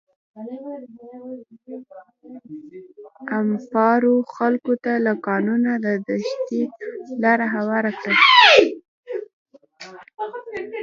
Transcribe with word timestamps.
امپارو 3.37 4.15
خلکو 4.35 4.73
ته 4.83 4.93
له 5.05 5.13
قانونه 5.27 5.71
د 5.85 5.87
تېښتې 6.05 6.61
لاره 7.23 7.47
هواره 7.55 7.91
کړه. 8.01 8.13